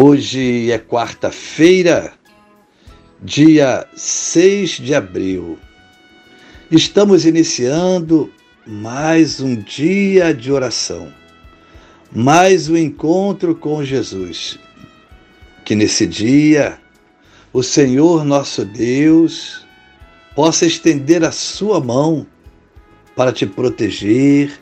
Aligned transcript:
Hoje 0.00 0.70
é 0.70 0.78
quarta-feira, 0.78 2.12
dia 3.20 3.84
6 3.96 4.70
de 4.78 4.94
abril. 4.94 5.58
Estamos 6.70 7.26
iniciando 7.26 8.32
mais 8.64 9.40
um 9.40 9.56
dia 9.56 10.32
de 10.32 10.52
oração, 10.52 11.12
mais 12.12 12.68
um 12.68 12.76
encontro 12.76 13.56
com 13.56 13.82
Jesus. 13.82 14.56
Que 15.64 15.74
nesse 15.74 16.06
dia 16.06 16.78
o 17.52 17.64
Senhor 17.64 18.24
nosso 18.24 18.64
Deus 18.64 19.66
possa 20.32 20.64
estender 20.64 21.24
a 21.24 21.32
sua 21.32 21.80
mão 21.80 22.24
para 23.16 23.32
te 23.32 23.46
proteger, 23.46 24.60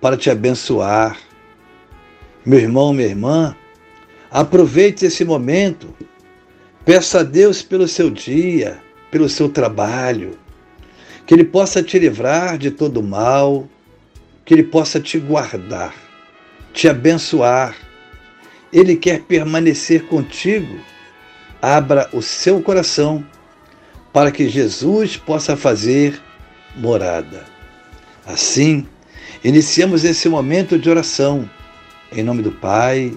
para 0.00 0.16
te 0.16 0.30
abençoar. 0.30 1.18
Meu 2.46 2.60
irmão, 2.60 2.92
minha 2.92 3.08
irmã, 3.08 3.56
Aproveite 4.34 5.06
esse 5.06 5.24
momento. 5.24 5.94
Peça 6.84 7.20
a 7.20 7.22
Deus 7.22 7.62
pelo 7.62 7.86
seu 7.86 8.10
dia, 8.10 8.82
pelo 9.08 9.28
seu 9.28 9.48
trabalho, 9.48 10.36
que 11.24 11.32
Ele 11.32 11.44
possa 11.44 11.84
te 11.84 12.00
livrar 12.00 12.58
de 12.58 12.72
todo 12.72 13.00
mal, 13.00 13.68
que 14.44 14.52
Ele 14.52 14.64
possa 14.64 14.98
te 14.98 15.20
guardar, 15.20 15.94
te 16.72 16.88
abençoar. 16.88 17.76
Ele 18.72 18.96
quer 18.96 19.22
permanecer 19.22 20.06
contigo. 20.06 20.80
Abra 21.62 22.10
o 22.12 22.20
seu 22.20 22.60
coração 22.60 23.24
para 24.12 24.32
que 24.32 24.48
Jesus 24.48 25.16
possa 25.16 25.56
fazer 25.56 26.20
morada. 26.74 27.44
Assim, 28.26 28.84
iniciamos 29.44 30.02
esse 30.02 30.28
momento 30.28 30.76
de 30.76 30.90
oração. 30.90 31.48
Em 32.10 32.24
nome 32.24 32.42
do 32.42 32.50
Pai, 32.50 33.16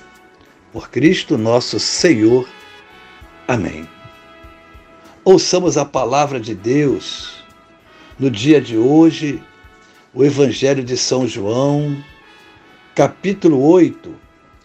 por 0.71 0.89
Cristo 0.89 1.37
nosso 1.37 1.79
Senhor. 1.79 2.47
Amém. 3.47 3.87
Ouçamos 5.23 5.77
a 5.77 5.85
palavra 5.85 6.39
de 6.39 6.55
Deus 6.55 7.43
no 8.17 8.29
dia 8.29 8.61
de 8.61 8.77
hoje, 8.77 9.41
o 10.13 10.23
Evangelho 10.23 10.83
de 10.83 10.95
São 10.97 11.27
João, 11.27 12.01
capítulo 12.95 13.61
8, 13.61 14.13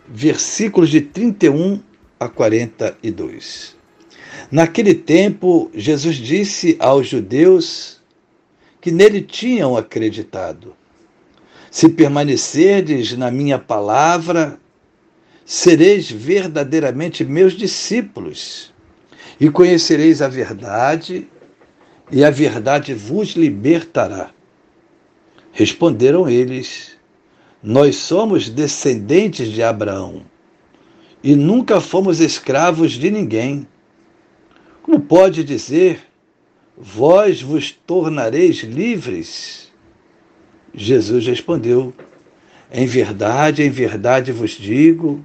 versículos 0.08 0.90
de 0.90 1.00
31 1.00 1.80
a 2.20 2.28
42. 2.28 3.74
Naquele 4.50 4.94
tempo, 4.94 5.70
Jesus 5.74 6.16
disse 6.16 6.76
aos 6.78 7.08
judeus 7.08 8.00
que 8.80 8.92
nele 8.92 9.20
tinham 9.20 9.76
acreditado: 9.76 10.74
Se 11.70 11.88
permanecerdes 11.88 13.16
na 13.16 13.30
minha 13.30 13.58
palavra, 13.58 14.60
sereis 15.46 16.10
verdadeiramente 16.10 17.24
meus 17.24 17.54
discípulos, 17.54 18.74
e 19.38 19.48
conhecereis 19.48 20.20
a 20.20 20.26
verdade, 20.28 21.28
e 22.10 22.24
a 22.24 22.30
verdade 22.30 22.92
vos 22.92 23.30
libertará. 23.30 24.30
Responderam 25.52 26.28
eles: 26.28 26.96
Nós 27.62 27.94
somos 27.96 28.48
descendentes 28.50 29.48
de 29.48 29.62
Abraão 29.62 30.24
e 31.22 31.34
nunca 31.34 31.80
fomos 31.80 32.20
escravos 32.20 32.92
de 32.92 33.10
ninguém. 33.10 33.66
Como 34.82 35.00
pode 35.00 35.42
dizer, 35.42 36.00
vós 36.76 37.40
vos 37.40 37.72
tornareis 37.72 38.58
livres? 38.58 39.72
Jesus 40.74 41.26
respondeu: 41.26 41.94
Em 42.70 42.86
verdade, 42.86 43.62
em 43.62 43.70
verdade 43.70 44.30
vos 44.32 44.50
digo, 44.52 45.24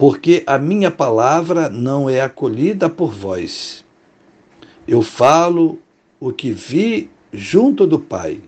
porque 0.00 0.42
a 0.46 0.56
minha 0.56 0.90
palavra 0.90 1.68
não 1.68 2.08
é 2.08 2.22
acolhida 2.22 2.88
por 2.88 3.12
vós. 3.12 3.84
Eu 4.88 5.02
falo 5.02 5.78
o 6.18 6.32
que 6.32 6.52
vi 6.52 7.10
junto 7.30 7.86
do 7.86 7.98
Pai, 7.98 8.40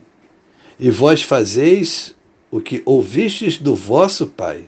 e 0.80 0.88
vós 0.88 1.20
fazeis 1.20 2.16
o 2.50 2.58
que 2.58 2.80
ouvistes 2.86 3.58
do 3.58 3.74
vosso 3.74 4.28
Pai. 4.28 4.64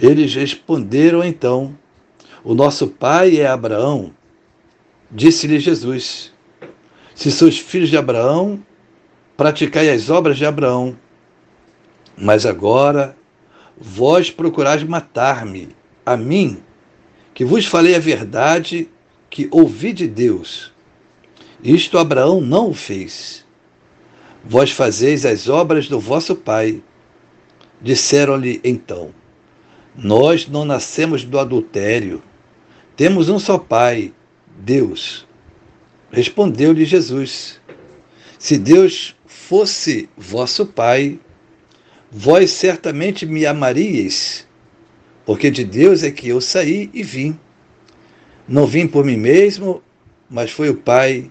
Eles 0.00 0.34
responderam 0.34 1.22
então: 1.22 1.76
O 2.42 2.54
nosso 2.54 2.88
pai 2.88 3.36
é 3.36 3.46
Abraão. 3.46 4.14
Disse-lhe 5.10 5.60
Jesus: 5.60 6.32
Se 7.14 7.30
sois 7.30 7.58
filhos 7.58 7.90
de 7.90 7.98
Abraão, 7.98 8.58
praticai 9.36 9.90
as 9.90 10.08
obras 10.08 10.38
de 10.38 10.46
Abraão. 10.46 10.96
Mas 12.16 12.46
agora 12.46 13.17
Vós 13.80 14.30
procurais 14.30 14.82
matar-me, 14.82 15.68
a 16.04 16.16
mim, 16.16 16.60
que 17.32 17.44
vos 17.44 17.64
falei 17.64 17.94
a 17.94 18.00
verdade 18.00 18.88
que 19.30 19.46
ouvi 19.52 19.92
de 19.92 20.08
Deus. 20.08 20.72
Isto 21.62 21.96
Abraão 21.96 22.40
não 22.40 22.70
o 22.70 22.74
fez. 22.74 23.44
Vós 24.44 24.72
fazeis 24.72 25.24
as 25.24 25.48
obras 25.48 25.88
do 25.88 26.00
vosso 26.00 26.34
pai. 26.34 26.82
Disseram-lhe 27.80 28.60
então: 28.64 29.14
Nós 29.94 30.48
não 30.48 30.64
nascemos 30.64 31.24
do 31.24 31.38
adultério. 31.38 32.22
Temos 32.96 33.28
um 33.28 33.38
só 33.38 33.58
pai, 33.58 34.12
Deus. 34.58 35.24
Respondeu-lhe 36.10 36.84
Jesus: 36.84 37.60
Se 38.38 38.58
Deus 38.58 39.14
fosse 39.26 40.08
vosso 40.16 40.66
pai, 40.66 41.20
Vós 42.10 42.50
certamente 42.52 43.26
me 43.26 43.44
amaríeis, 43.44 44.46
porque 45.26 45.50
de 45.50 45.64
Deus 45.64 46.02
é 46.02 46.10
que 46.10 46.28
eu 46.28 46.40
saí 46.40 46.88
e 46.94 47.02
vim. 47.02 47.38
Não 48.48 48.66
vim 48.66 48.86
por 48.86 49.04
mim 49.04 49.16
mesmo, 49.16 49.82
mas 50.28 50.50
foi 50.50 50.70
o 50.70 50.76
Pai 50.76 51.30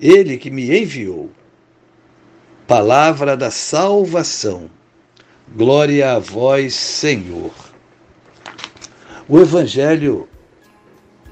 ele 0.00 0.36
que 0.36 0.50
me 0.50 0.76
enviou. 0.76 1.30
Palavra 2.66 3.36
da 3.36 3.50
salvação. 3.50 4.68
Glória 5.54 6.12
a 6.12 6.18
vós, 6.18 6.74
Senhor. 6.74 7.52
O 9.28 9.38
Evangelho 9.38 10.28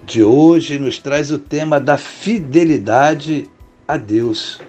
de 0.05 0.23
hoje 0.23 0.79
nos 0.79 0.99
traz 0.99 1.31
o 1.31 1.39
tema 1.39 1.81
da 1.81 1.97
fidelidade 1.97 3.51
a 3.87 3.97
Deus, 3.97 4.61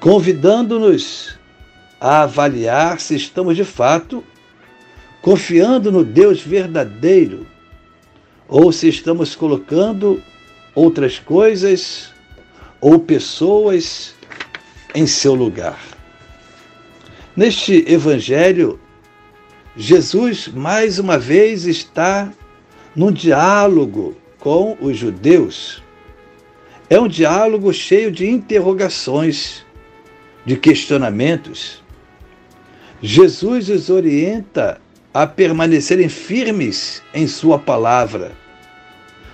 convidando-nos 0.00 1.38
a 2.04 2.24
avaliar 2.24 3.00
se 3.00 3.16
estamos 3.16 3.56
de 3.56 3.64
fato 3.64 4.22
confiando 5.22 5.90
no 5.90 6.04
Deus 6.04 6.42
verdadeiro 6.42 7.46
ou 8.46 8.70
se 8.70 8.90
estamos 8.90 9.34
colocando 9.34 10.22
outras 10.74 11.18
coisas 11.18 12.12
ou 12.78 12.98
pessoas 12.98 14.14
em 14.94 15.06
seu 15.06 15.32
lugar. 15.32 15.80
Neste 17.34 17.90
evangelho, 17.90 18.78
Jesus 19.74 20.46
mais 20.48 20.98
uma 20.98 21.18
vez 21.18 21.64
está 21.64 22.30
num 22.94 23.10
diálogo 23.10 24.14
com 24.38 24.76
os 24.78 24.98
judeus. 24.98 25.82
É 26.90 27.00
um 27.00 27.08
diálogo 27.08 27.72
cheio 27.72 28.12
de 28.12 28.28
interrogações, 28.28 29.64
de 30.44 30.54
questionamentos. 30.54 31.82
Jesus 33.06 33.68
os 33.68 33.90
orienta 33.90 34.80
a 35.12 35.26
permanecerem 35.26 36.08
firmes 36.08 37.02
em 37.12 37.26
Sua 37.26 37.58
palavra, 37.58 38.32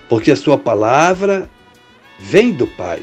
porque 0.09 0.29
a 0.29 0.35
Sua 0.35 0.57
palavra 0.57 1.49
vem 2.19 2.51
do 2.51 2.67
Pai. 2.67 3.01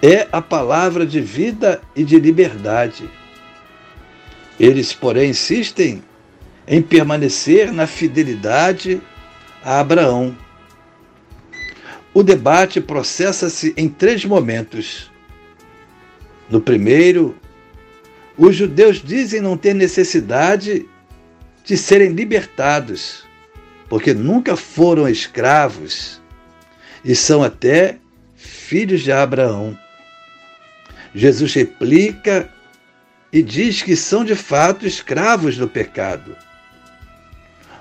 É 0.00 0.26
a 0.32 0.40
palavra 0.40 1.04
de 1.04 1.20
vida 1.20 1.82
e 1.94 2.02
de 2.02 2.18
liberdade. 2.18 3.10
Eles, 4.58 4.94
porém, 4.94 5.28
insistem 5.28 6.02
em 6.66 6.80
permanecer 6.80 7.70
na 7.70 7.86
fidelidade 7.86 9.02
a 9.62 9.80
Abraão. 9.80 10.34
O 12.14 12.22
debate 12.22 12.80
processa-se 12.80 13.74
em 13.76 13.86
três 13.86 14.24
momentos. 14.24 15.10
No 16.48 16.58
primeiro, 16.58 17.36
os 18.36 18.56
judeus 18.56 19.02
dizem 19.02 19.40
não 19.40 19.56
ter 19.56 19.74
necessidade 19.74 20.88
de 21.64 21.76
serem 21.76 22.10
libertados, 22.10 23.24
porque 23.88 24.14
nunca 24.14 24.56
foram 24.56 25.08
escravos 25.08 26.20
e 27.04 27.14
são 27.14 27.42
até 27.42 27.98
filhos 28.36 29.02
de 29.02 29.12
Abraão. 29.12 29.76
Jesus 31.14 31.54
replica 31.54 32.48
e 33.32 33.42
diz 33.42 33.82
que 33.82 33.96
são 33.96 34.24
de 34.24 34.34
fato 34.34 34.86
escravos 34.86 35.56
do 35.56 35.68
pecado, 35.68 36.36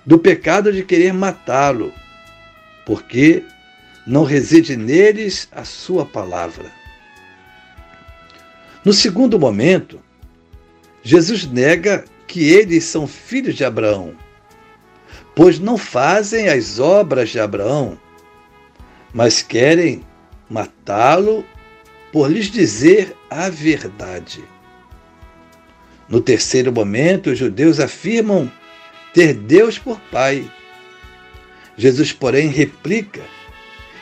do 0.06 0.18
pecado 0.18 0.72
de 0.72 0.84
querer 0.84 1.14
matá-lo, 1.14 1.94
porque 2.86 3.44
não 4.06 4.24
reside 4.24 4.76
neles 4.76 5.48
a 5.52 5.64
sua 5.64 6.06
palavra. 6.06 6.72
No 8.84 8.94
segundo 8.94 9.38
momento, 9.40 10.02
Jesus 11.02 11.46
nega 11.46 12.06
que 12.28 12.52
eles 12.52 12.84
são 12.84 13.08
filhos 13.08 13.56
de 13.56 13.66
Abraão, 13.66 14.14
pois 15.36 15.60
não 15.60 15.78
fazem 15.78 16.50
as 16.50 16.80
obras 16.80 17.30
de 17.30 17.40
Abraão, 17.40 17.98
mas 19.14 19.42
querem 19.42 20.04
matá-lo 20.50 21.46
por 22.12 22.30
lhes 22.30 22.48
dizer 22.48 23.16
a 23.30 23.50
verdade. 23.50 24.44
No 26.08 26.20
terceiro 26.20 26.72
momento, 26.72 27.30
os 27.30 27.38
judeus 27.38 27.80
afirmam 27.80 28.52
ter 29.14 29.34
Deus 29.34 29.78
por 29.78 30.00
Pai. 30.12 30.52
Jesus, 31.78 32.12
porém, 32.12 32.50
replica 32.50 33.22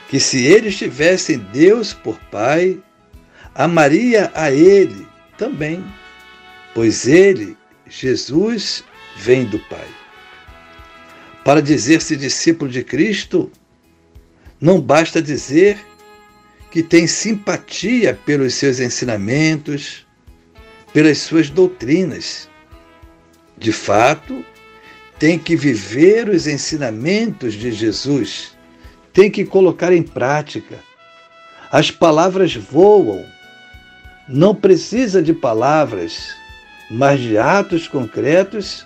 que 0.10 0.20
se 0.20 0.46
eles 0.46 0.78
tivessem 0.78 1.38
Deus 1.38 1.94
por 1.94 2.18
Pai, 2.32 2.80
amaria 3.54 4.32
a 4.34 4.52
Ele 4.52 5.06
também, 5.38 5.84
pois 6.78 7.08
Ele 7.08 7.58
Jesus 7.90 8.84
vem 9.16 9.46
do 9.46 9.58
Pai. 9.58 9.88
Para 11.44 11.60
dizer-se 11.60 12.16
discípulo 12.16 12.70
de 12.70 12.84
Cristo, 12.84 13.52
não 14.62 14.80
basta 14.80 15.20
dizer 15.20 15.80
que 16.70 16.84
tem 16.84 17.08
simpatia 17.08 18.14
pelos 18.24 18.54
seus 18.54 18.80
ensinamentos, 18.80 20.06
pelas 20.94 21.18
suas 21.18 21.50
doutrinas. 21.50 22.48
De 23.58 23.72
fato, 23.72 24.46
tem 25.18 25.40
que 25.40 25.56
viver 25.56 26.30
os 26.30 26.46
ensinamentos 26.46 27.56
de 27.56 27.72
Jesus, 27.72 28.56
tem 29.12 29.32
que 29.32 29.44
colocar 29.44 29.92
em 29.92 30.04
prática. 30.04 30.78
As 31.72 31.90
palavras 31.90 32.56
voam, 32.56 33.26
não 34.30 34.54
precisa 34.54 35.24
de 35.24 35.34
palavras 35.34 36.38
mas 36.90 37.20
de 37.20 37.38
atos 37.38 37.88
concretos 37.88 38.86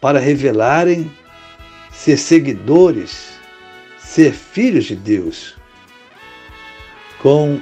para 0.00 0.18
revelarem 0.18 1.10
ser 1.92 2.16
seguidores, 2.16 3.38
ser 3.98 4.32
filhos 4.32 4.84
de 4.84 4.96
Deus. 4.96 5.56
Com 7.20 7.60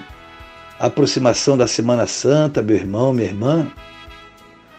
a 0.78 0.86
aproximação 0.86 1.56
da 1.56 1.66
Semana 1.66 2.06
Santa, 2.06 2.62
meu 2.62 2.76
irmão, 2.76 3.12
minha 3.12 3.28
irmã, 3.28 3.70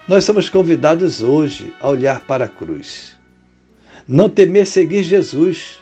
nós 0.07 0.23
somos 0.23 0.49
convidados 0.49 1.21
hoje 1.21 1.73
a 1.81 1.89
olhar 1.89 2.21
para 2.21 2.45
a 2.45 2.49
cruz. 2.49 3.17
Não 4.07 4.29
temer 4.29 4.65
seguir 4.65 5.03
Jesus, 5.03 5.79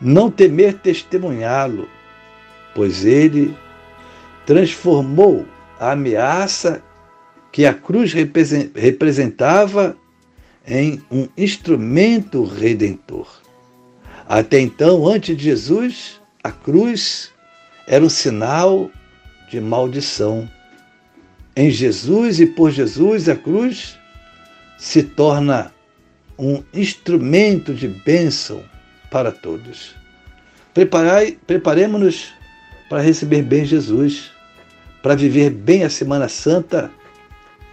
não 0.00 0.30
temer 0.30 0.74
testemunhá-lo, 0.74 1.88
pois 2.74 3.04
ele 3.04 3.56
transformou 4.44 5.46
a 5.78 5.92
ameaça 5.92 6.82
que 7.52 7.66
a 7.66 7.74
cruz 7.74 8.12
representava 8.12 9.96
em 10.66 11.02
um 11.10 11.28
instrumento 11.36 12.44
redentor. 12.44 13.28
Até 14.28 14.60
então, 14.60 15.08
antes 15.08 15.36
de 15.36 15.44
Jesus, 15.44 16.20
a 16.44 16.52
cruz 16.52 17.32
era 17.86 18.04
um 18.04 18.08
sinal 18.08 18.90
de 19.50 19.60
maldição. 19.60 20.48
Em 21.56 21.70
Jesus 21.70 22.38
e 22.38 22.46
por 22.46 22.70
Jesus, 22.70 23.28
a 23.28 23.34
cruz 23.34 23.98
se 24.78 25.02
torna 25.02 25.72
um 26.38 26.62
instrumento 26.72 27.74
de 27.74 27.88
bênção 27.88 28.62
para 29.10 29.32
todos. 29.32 29.94
Preparemos-nos 31.46 32.32
para 32.88 33.00
receber 33.00 33.42
bem 33.42 33.64
Jesus, 33.64 34.30
para 35.02 35.16
viver 35.16 35.50
bem 35.50 35.82
a 35.82 35.90
Semana 35.90 36.28
Santa 36.28 36.90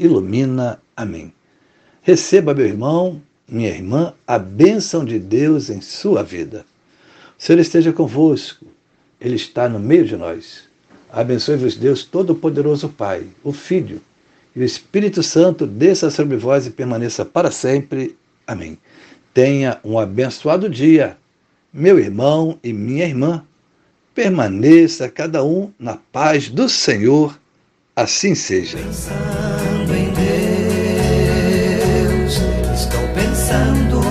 ilumina. 0.00 0.80
Amém. 0.96 1.32
Receba, 2.02 2.54
meu 2.54 2.66
irmão, 2.66 3.22
minha 3.48 3.68
irmã, 3.68 4.14
a 4.26 4.38
bênção 4.38 5.04
de 5.04 5.18
Deus 5.18 5.70
em 5.70 5.80
sua 5.80 6.22
vida. 6.22 6.64
O 7.38 7.42
Senhor 7.42 7.60
esteja 7.60 7.92
convosco, 7.92 8.66
Ele 9.20 9.36
está 9.36 9.68
no 9.68 9.78
meio 9.78 10.04
de 10.04 10.16
nós. 10.16 10.64
Abençoe-vos 11.10 11.76
Deus 11.76 12.04
Todo-Poderoso 12.04 12.88
Pai, 12.88 13.26
o 13.42 13.52
Filho 13.52 14.00
e 14.54 14.60
o 14.60 14.64
Espírito 14.64 15.22
Santo 15.22 15.66
desça 15.66 16.10
sobre 16.10 16.36
vós 16.36 16.66
e 16.66 16.70
permaneça 16.70 17.24
para 17.24 17.50
sempre. 17.50 18.16
Amém. 18.46 18.78
Tenha 19.32 19.78
um 19.84 19.98
abençoado 19.98 20.68
dia, 20.68 21.16
meu 21.72 21.98
irmão 21.98 22.58
e 22.62 22.72
minha 22.72 23.04
irmã. 23.04 23.44
Permaneça 24.12 25.08
cada 25.08 25.44
um 25.44 25.70
na 25.78 25.96
paz 25.96 26.48
do 26.48 26.68
Senhor. 26.68 27.38
Assim 27.94 28.34
seja. 28.34 28.78
Pensando 33.50 34.09